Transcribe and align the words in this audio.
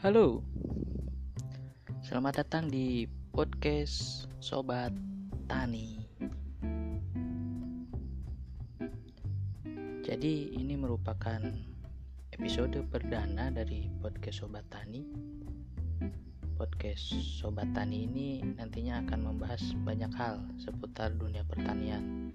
Halo, 0.00 0.40
selamat 2.00 2.40
datang 2.40 2.72
di 2.72 3.04
podcast 3.36 4.24
Sobat 4.40 4.96
Tani. 5.44 6.00
Jadi, 10.00 10.56
ini 10.56 10.72
merupakan 10.80 11.44
episode 12.32 12.80
perdana 12.88 13.52
dari 13.52 13.92
podcast 14.00 14.40
Sobat 14.40 14.64
Tani. 14.72 15.04
Podcast 16.56 17.20
Sobat 17.36 17.68
Tani 17.76 18.08
ini 18.08 18.40
nantinya 18.56 19.04
akan 19.04 19.20
membahas 19.20 19.60
banyak 19.84 20.16
hal 20.16 20.40
seputar 20.56 21.12
dunia 21.12 21.44
pertanian, 21.44 22.32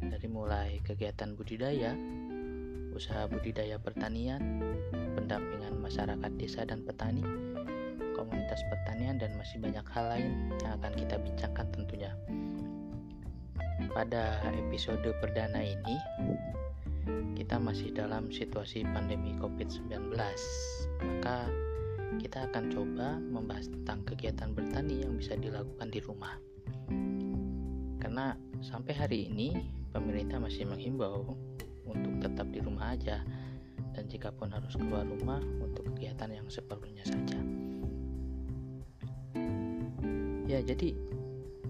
dari 0.00 0.28
mulai 0.32 0.80
kegiatan 0.80 1.36
budidaya, 1.36 1.92
usaha 2.94 3.26
budidaya 3.30 3.78
pertanian, 3.80 4.60
pendampingan 5.16 5.78
masyarakat 5.80 6.32
desa 6.36 6.66
dan 6.66 6.82
petani, 6.84 7.22
komunitas 8.14 8.60
pertanian, 8.68 9.16
dan 9.16 9.32
masih 9.38 9.62
banyak 9.62 9.86
hal 9.90 10.04
lain 10.10 10.32
yang 10.62 10.72
akan 10.80 10.92
kita 10.98 11.16
bincangkan 11.18 11.66
tentunya. 11.72 12.12
Pada 13.90 14.38
episode 14.54 15.06
perdana 15.18 15.64
ini, 15.64 15.96
kita 17.34 17.56
masih 17.56 17.90
dalam 17.96 18.28
situasi 18.28 18.84
pandemi 18.84 19.32
COVID-19, 19.40 20.12
maka 21.00 21.48
kita 22.20 22.44
akan 22.50 22.64
coba 22.68 23.16
membahas 23.16 23.72
tentang 23.72 24.04
kegiatan 24.04 24.52
bertani 24.52 25.06
yang 25.06 25.16
bisa 25.16 25.38
dilakukan 25.38 25.88
di 25.88 26.00
rumah. 26.04 26.36
Karena 28.02 28.36
sampai 28.60 28.92
hari 28.92 29.18
ini, 29.32 29.56
pemerintah 29.94 30.42
masih 30.42 30.68
menghimbau 30.68 31.32
untuk 31.90 32.22
tetap 32.22 32.46
di 32.54 32.62
rumah 32.62 32.94
aja 32.94 33.20
dan 33.92 34.06
jika 34.06 34.30
pun 34.30 34.54
harus 34.54 34.78
keluar 34.78 35.02
rumah 35.04 35.42
untuk 35.60 35.86
kegiatan 35.92 36.30
yang 36.30 36.46
seperlunya 36.46 37.02
saja. 37.02 37.38
Ya, 40.50 40.58
jadi 40.62 40.94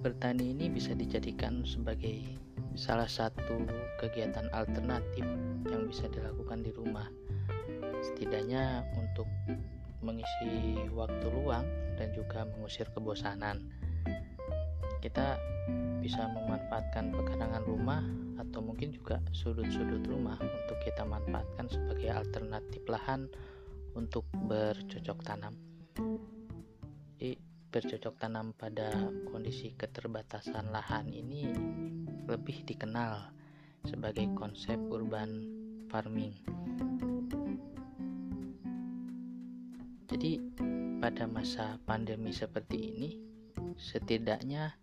bertani 0.00 0.56
ini 0.56 0.72
bisa 0.72 0.96
dijadikan 0.96 1.64
sebagai 1.68 2.16
salah 2.72 3.08
satu 3.08 3.68
kegiatan 4.00 4.48
alternatif 4.56 5.24
yang 5.68 5.84
bisa 5.88 6.08
dilakukan 6.08 6.64
di 6.64 6.72
rumah. 6.72 7.08
Setidaknya 8.00 8.88
untuk 8.96 9.28
mengisi 10.00 10.80
waktu 10.96 11.26
luang 11.28 11.68
dan 12.00 12.08
juga 12.16 12.48
mengusir 12.48 12.88
kebosanan. 12.96 13.60
Kita 15.00 15.40
bisa 16.04 16.28
memanfaatkan 16.28 17.12
pekarangan 17.12 17.64
rumah 17.64 18.04
atau 18.36 18.60
mungkin 18.64 18.92
juga 18.92 19.20
sudut-sudut 19.32 20.04
rumah 20.08 20.36
untuk 20.40 20.76
kita 20.84 21.04
manfaatkan 21.04 21.68
sebagai 21.68 22.08
alternatif 22.12 22.84
lahan 22.88 23.28
untuk 23.96 24.24
bercocok 24.48 25.18
tanam. 25.24 25.56
Jadi 27.16 27.36
bercocok 27.70 28.14
tanam 28.16 28.52
pada 28.56 28.92
kondisi 29.28 29.72
keterbatasan 29.76 30.72
lahan 30.72 31.08
ini 31.12 31.52
lebih 32.28 32.64
dikenal 32.64 33.30
sebagai 33.84 34.28
konsep 34.36 34.76
urban 34.90 35.48
farming. 35.88 36.36
Jadi 40.10 40.36
pada 41.00 41.24
masa 41.30 41.78
pandemi 41.86 42.34
seperti 42.34 42.92
ini 42.92 43.10
setidaknya 43.78 44.74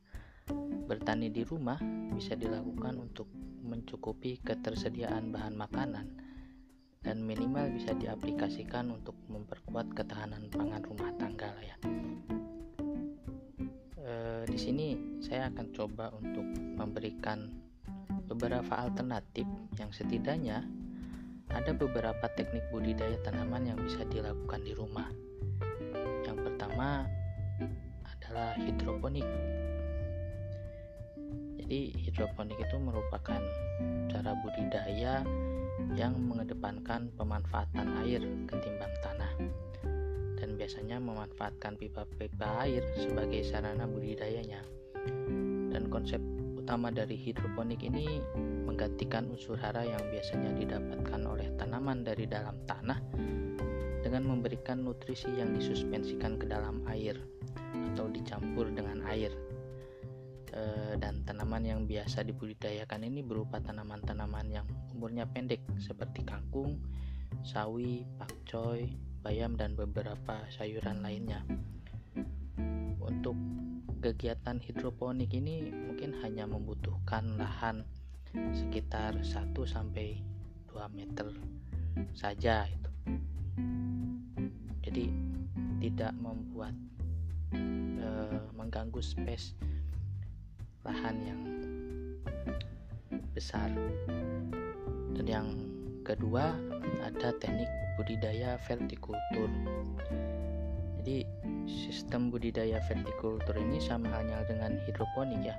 Bertani 0.88 1.28
di 1.32 1.44
rumah 1.44 1.78
bisa 2.16 2.34
dilakukan 2.34 2.96
untuk 3.00 3.28
mencukupi 3.68 4.40
ketersediaan 4.40 5.30
bahan 5.36 5.56
makanan 5.60 6.08
dan 7.04 7.24
minimal 7.24 7.72
bisa 7.72 7.96
diaplikasikan 7.96 8.92
untuk 8.92 9.16
memperkuat 9.32 9.92
ketahanan 9.96 10.48
pangan 10.52 10.84
rumah 10.84 11.12
tangga 11.20 11.52
lah 11.52 11.64
ya. 11.64 11.78
E, 14.00 14.14
di 14.48 14.58
sini 14.60 14.88
saya 15.24 15.48
akan 15.52 15.68
coba 15.72 16.12
untuk 16.16 16.44
memberikan 16.76 17.48
beberapa 18.28 18.76
alternatif 18.76 19.48
yang 19.80 19.92
setidaknya 19.96 20.68
ada 21.48 21.72
beberapa 21.72 22.28
teknik 22.36 22.68
budidaya 22.76 23.16
tanaman 23.24 23.72
yang 23.72 23.80
bisa 23.80 24.04
dilakukan 24.04 24.68
di 24.68 24.76
rumah. 24.76 25.08
Yang 26.28 26.44
pertama 26.44 27.08
adalah 28.04 28.52
hidroponik 28.60 29.24
jadi 31.68 31.92
hidroponik 32.00 32.64
itu 32.64 32.80
merupakan 32.80 33.44
cara 34.08 34.32
budidaya 34.40 35.20
yang 36.00 36.16
mengedepankan 36.16 37.12
pemanfaatan 37.20 37.92
air 38.08 38.24
ketimbang 38.48 38.96
tanah 39.04 39.36
dan 40.40 40.56
biasanya 40.56 40.96
memanfaatkan 41.04 41.76
pipa-pipa 41.76 42.64
air 42.64 42.88
sebagai 42.96 43.44
sarana 43.44 43.84
budidayanya. 43.84 44.64
Dan 45.68 45.92
konsep 45.92 46.24
utama 46.56 46.88
dari 46.88 47.20
hidroponik 47.20 47.84
ini 47.84 48.24
menggantikan 48.64 49.28
unsur 49.28 49.60
hara 49.60 49.84
yang 49.84 50.08
biasanya 50.08 50.56
didapatkan 50.56 51.20
oleh 51.28 51.52
tanaman 51.60 52.00
dari 52.08 52.32
dalam 52.32 52.56
tanah 52.64 53.04
dengan 54.08 54.24
memberikan 54.24 54.88
nutrisi 54.88 55.36
yang 55.36 55.52
disuspensikan 55.52 56.40
ke 56.40 56.48
dalam 56.48 56.80
air 56.88 57.20
atau 57.92 58.08
dicampur 58.08 58.72
dengan 58.72 59.04
air 59.04 59.36
tanaman 61.48 61.64
yang 61.64 61.88
biasa 61.88 62.28
dibudidayakan 62.28 63.08
ini 63.08 63.24
berupa 63.24 63.64
tanaman-tanaman 63.64 64.52
yang 64.52 64.68
umurnya 64.92 65.24
pendek 65.32 65.64
seperti 65.80 66.28
kangkung, 66.28 66.76
sawi, 67.40 68.04
pakcoy, 68.20 68.92
bayam 69.24 69.56
dan 69.56 69.72
beberapa 69.72 70.44
sayuran 70.52 71.00
lainnya. 71.00 71.48
Untuk 73.00 73.40
kegiatan 74.04 74.60
hidroponik 74.60 75.32
ini 75.32 75.72
mungkin 75.72 76.20
hanya 76.20 76.44
membutuhkan 76.52 77.40
lahan 77.40 77.88
sekitar 78.52 79.16
1 79.24 79.56
sampai 79.64 80.20
2 80.68 80.84
meter 80.92 81.32
saja 82.12 82.68
itu. 82.68 82.92
Jadi 84.84 85.16
tidak 85.80 86.12
membuat 86.20 86.76
e, 87.56 88.36
mengganggu 88.52 89.00
space 89.00 89.56
lahan 90.88 91.16
yang 91.28 91.42
besar. 93.36 93.70
Dan 95.14 95.26
yang 95.28 95.48
kedua 96.08 96.56
ada 97.04 97.36
teknik 97.38 97.68
budidaya 98.00 98.56
vertikultur. 98.66 99.52
Jadi 101.04 101.28
sistem 101.68 102.32
budidaya 102.32 102.80
vertikultur 102.88 103.54
ini 103.60 103.78
sama 103.84 104.08
halnya 104.16 104.48
dengan 104.48 104.80
hidroponik 104.88 105.54
ya. 105.54 105.56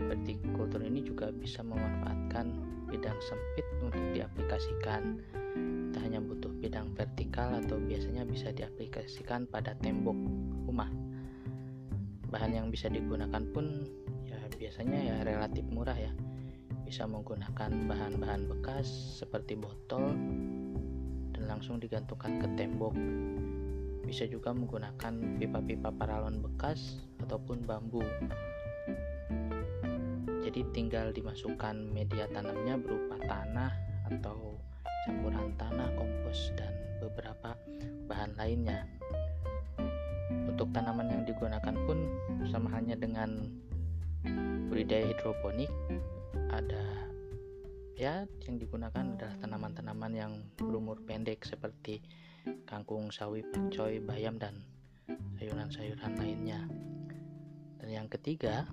Vertikultur 0.00 0.82
ini 0.82 1.04
juga 1.06 1.30
bisa 1.30 1.62
memanfaatkan 1.62 2.50
bidang 2.88 3.18
sempit 3.22 3.66
untuk 3.84 4.02
diaplikasikan. 4.16 5.22
Tak 5.94 6.00
hanya 6.02 6.18
butuh 6.18 6.50
bidang 6.58 6.90
vertikal 6.98 7.54
atau 7.62 7.78
biasanya 7.78 8.26
bisa 8.26 8.50
diaplikasikan 8.50 9.46
pada 9.46 9.78
tembok 9.78 10.18
rumah. 10.66 10.90
Bahan 12.34 12.50
yang 12.50 12.66
bisa 12.74 12.90
digunakan 12.90 13.46
pun 13.54 13.86
biasanya 14.56 14.98
ya 15.00 15.16
relatif 15.24 15.64
murah 15.72 15.96
ya. 15.96 16.12
Bisa 16.84 17.08
menggunakan 17.08 17.70
bahan-bahan 17.88 18.46
bekas 18.50 18.86
seperti 19.18 19.56
botol 19.56 20.12
dan 21.32 21.42
langsung 21.48 21.80
digantungkan 21.80 22.40
ke 22.44 22.48
tembok. 22.54 22.94
Bisa 24.04 24.28
juga 24.28 24.52
menggunakan 24.52 25.40
pipa-pipa 25.40 25.88
paralon 25.90 26.44
bekas 26.44 27.00
ataupun 27.24 27.64
bambu. 27.64 28.04
Jadi 30.44 30.60
tinggal 30.76 31.10
dimasukkan 31.10 31.88
media 31.88 32.28
tanamnya 32.28 32.76
berupa 32.76 33.16
tanah 33.24 33.72
atau 34.12 34.60
campuran 35.08 35.52
tanah, 35.56 35.88
kompos, 35.96 36.52
dan 36.56 36.72
beberapa 37.00 37.56
bahan 38.08 38.36
lainnya. 38.36 38.84
Untuk 40.48 40.70
tanaman 40.70 41.10
yang 41.10 41.22
digunakan 41.24 41.74
pun 41.88 41.98
sama 42.48 42.70
halnya 42.70 42.94
dengan 42.94 43.50
budidaya 44.70 45.10
hidroponik 45.12 45.70
ada 46.50 46.82
ya 47.94 48.26
yang 48.46 48.56
digunakan 48.58 49.14
adalah 49.14 49.36
tanaman-tanaman 49.38 50.12
yang 50.12 50.32
berumur 50.58 50.98
pendek 51.06 51.46
seperti 51.46 52.02
kangkung, 52.66 53.08
sawi, 53.08 53.46
pakcoy, 53.46 54.02
bayam 54.02 54.36
dan 54.36 54.66
sayuran-sayuran 55.40 56.12
lainnya. 56.18 56.60
Dan 57.80 57.88
yang 57.88 58.08
ketiga 58.10 58.68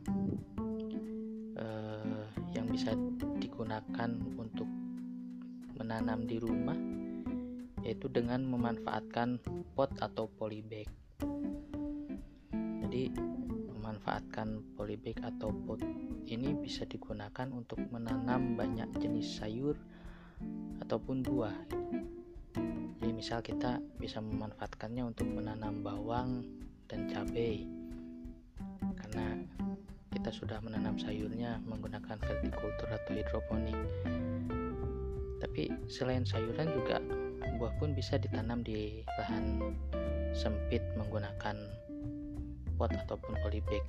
eh, 1.56 2.24
yang 2.56 2.68
bisa 2.68 2.95
digunakan 3.39 4.12
untuk 4.36 4.68
menanam 5.77 6.27
di 6.27 6.38
rumah 6.38 6.77
yaitu 7.81 8.06
dengan 8.13 8.45
memanfaatkan 8.45 9.42
pot 9.74 9.89
atau 9.98 10.30
polybag. 10.38 10.86
Jadi 12.86 13.09
memanfaatkan 13.91 14.63
polybag 14.79 15.19
atau 15.19 15.51
pot 15.67 15.83
ini 16.23 16.55
bisa 16.55 16.88
digunakan 16.88 17.51
untuk 17.51 17.75
menanam 17.91 18.55
banyak 18.55 18.88
jenis 19.03 19.35
sayur 19.35 19.75
ataupun 20.79 21.19
buah. 21.19 21.51
Jadi 23.03 23.11
misal 23.11 23.43
kita 23.43 23.83
bisa 23.99 24.23
memanfaatkannya 24.23 25.03
untuk 25.11 25.27
menanam 25.27 25.83
bawang 25.83 26.39
dan 26.88 27.03
cabai 27.11 27.67
karena 28.95 29.43
kita 30.15 30.31
sudah 30.31 30.63
menanam 30.63 30.95
sayurnya 30.95 31.59
menggunakan 31.67 32.15
vertikultur 32.15 32.88
atau 32.88 33.11
hidroponik. 33.11 33.75
Tapi 35.43 35.67
selain 35.91 36.23
sayuran 36.23 36.71
juga 36.71 37.03
buah 37.59 37.75
pun 37.75 37.91
bisa 37.91 38.15
ditanam 38.15 38.63
di 38.63 39.03
lahan 39.19 39.75
sempit 40.31 40.79
menggunakan 40.95 41.59
pot 42.81 42.89
ataupun 42.89 43.38
polybag 43.45 43.86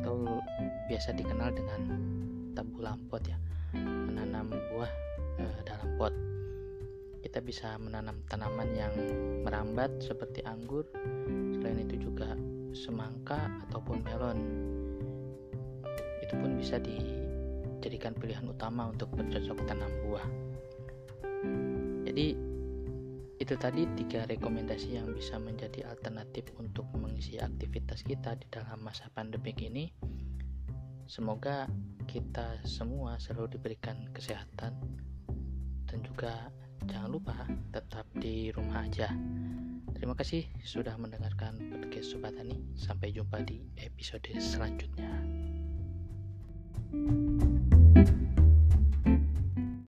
atau 0.00 0.40
biasa 0.88 1.12
dikenal 1.12 1.52
dengan 1.52 1.80
tabulam 2.56 3.04
pot 3.12 3.20
ya. 3.20 3.36
Menanam 3.76 4.48
buah 4.48 4.88
e, 5.36 5.44
dalam 5.68 5.88
pot. 6.00 6.16
Kita 7.20 7.44
bisa 7.44 7.76
menanam 7.76 8.24
tanaman 8.32 8.72
yang 8.72 8.94
merambat 9.44 9.92
seperti 10.00 10.40
anggur 10.48 10.88
selain 11.52 11.84
itu 11.84 12.08
juga 12.08 12.32
semangka 12.72 13.36
ataupun 13.68 14.00
melon. 14.00 14.40
Itu 16.24 16.32
pun 16.40 16.56
bisa 16.56 16.80
dijadikan 16.80 18.16
pilihan 18.16 18.48
utama 18.48 18.88
untuk 18.88 19.12
bercocok 19.12 19.68
tanam 19.68 19.92
buah. 20.08 20.28
Jadi 22.08 22.47
itu 23.38 23.54
tadi 23.54 23.86
tiga 23.94 24.26
rekomendasi 24.26 24.98
yang 24.98 25.14
bisa 25.14 25.38
menjadi 25.38 25.86
alternatif 25.86 26.50
untuk 26.58 26.90
mengisi 26.98 27.38
aktivitas 27.38 28.02
kita 28.02 28.34
di 28.34 28.46
dalam 28.50 28.82
masa 28.82 29.06
pandemik 29.14 29.62
ini 29.62 29.90
semoga 31.08 31.70
kita 32.10 32.60
semua 32.66 33.16
selalu 33.16 33.56
diberikan 33.56 34.10
kesehatan 34.10 34.74
dan 35.88 35.98
juga 36.04 36.52
jangan 36.84 37.10
lupa 37.10 37.36
tetap 37.72 38.04
di 38.16 38.52
rumah 38.52 38.84
aja. 38.84 39.08
Terima 39.96 40.14
kasih 40.14 40.46
sudah 40.62 40.94
mendengarkan 41.00 41.58
podcast 41.74 42.14
Sobat 42.14 42.36
Tani. 42.36 42.54
Sampai 42.78 43.10
jumpa 43.10 43.42
di 43.42 43.66
episode 43.82 44.30
selanjutnya. 44.38 45.10